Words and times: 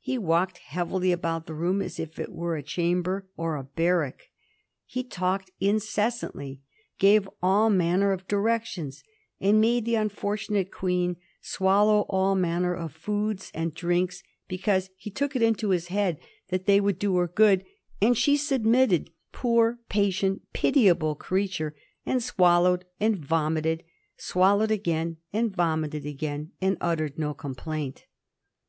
He 0.00 0.18
walked 0.18 0.58
heavily 0.58 1.12
about 1.12 1.46
the 1.46 1.54
room 1.54 1.80
as 1.80 2.00
if 2.00 2.18
it 2.18 2.32
were 2.32 2.56
a 2.56 2.64
chamber 2.64 3.28
in 3.38 3.44
a 3.44 3.62
barrack; 3.76 4.28
he 4.84 5.04
talked 5.04 5.52
in 5.60 5.76
cessantly; 5.78 6.58
gave 6.98 7.28
all 7.40 7.70
manner 7.70 8.10
of 8.10 8.26
directions; 8.26 9.04
made 9.40 9.84
the 9.84 9.94
unfortu 9.94 10.50
nate 10.50 10.72
Queen 10.72 11.14
swallow 11.40 12.06
all 12.08 12.34
manner 12.34 12.74
of 12.74 12.92
foods 12.92 13.52
and 13.54 13.72
drinks 13.72 14.24
because 14.48 14.90
he 14.96 15.12
took 15.12 15.36
it 15.36 15.42
into 15.42 15.68
his 15.70 15.86
head 15.86 16.18
that 16.48 16.66
they 16.66 16.80
would 16.80 16.98
do 16.98 17.14
her 17.16 17.28
good; 17.28 17.64
and 18.02 18.18
she 18.18 18.36
submitted, 18.36 19.10
poor, 19.30 19.78
patient, 19.88 20.42
pitiable 20.52 21.14
creature, 21.14 21.76
and 22.04 22.18
swal 22.20 22.64
lowed 22.64 22.84
and 22.98 23.16
vomited, 23.16 23.84
swallowed 24.16 24.72
again 24.72 25.18
and 25.32 25.54
vomited 25.54 26.04
again, 26.04 26.50
and 26.60 26.76
uttered 26.80 27.16
no 27.16 27.32
complaint. 27.32 28.06